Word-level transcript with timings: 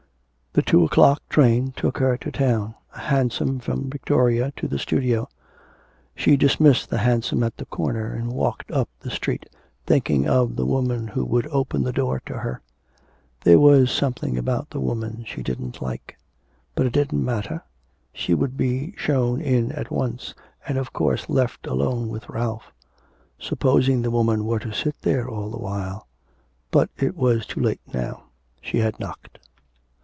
The 0.53 0.61
two 0.61 0.83
o'clock 0.83 1.21
train 1.29 1.71
took 1.77 1.99
her 1.99 2.17
to 2.17 2.29
town, 2.29 2.75
a 2.93 2.99
hansom 2.99 3.59
from 3.59 3.89
Victoria 3.89 4.51
to 4.57 4.67
the 4.67 4.77
studio; 4.77 5.29
she 6.13 6.35
dismissed 6.35 6.89
the 6.89 6.97
hansom 6.97 7.41
at 7.41 7.55
the 7.55 7.63
corner 7.63 8.11
and 8.11 8.33
walked 8.33 8.69
up 8.69 8.89
the 8.99 9.09
street 9.11 9.45
thinking 9.85 10.27
of 10.27 10.57
the 10.57 10.65
woman 10.65 11.07
who 11.07 11.23
would 11.23 11.47
open 11.47 11.83
the 11.85 11.93
door 11.93 12.21
to 12.25 12.33
her. 12.39 12.59
There 13.45 13.61
was 13.61 13.89
something 13.91 14.37
about 14.37 14.71
the 14.71 14.81
woman 14.81 15.23
she 15.25 15.41
didn't 15.41 15.81
like. 15.81 16.17
But 16.75 16.85
it 16.85 16.91
didn't 16.91 17.23
matter; 17.23 17.63
she 18.11 18.33
would 18.33 18.57
be 18.57 18.93
shown 18.97 19.39
in 19.39 19.71
at 19.71 19.89
once, 19.89 20.33
and 20.67 20.77
of 20.77 20.91
course 20.91 21.29
left 21.29 21.65
alone 21.65 22.09
with 22.09 22.27
Ralph... 22.27 22.73
Supposing 23.39 24.01
the 24.01 24.11
woman 24.11 24.43
were 24.45 24.59
to 24.59 24.73
sit 24.73 24.95
there 25.03 25.29
all 25.29 25.49
the 25.49 25.57
while. 25.59 26.07
But 26.71 26.89
it 26.97 27.15
was 27.15 27.45
too 27.45 27.61
late 27.61 27.79
now, 27.93 28.23
she 28.61 28.79
had 28.79 28.99
knocked. 28.99 29.37